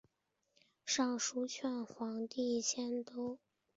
[0.83, 3.39] 上书劝皇帝迁都汴京。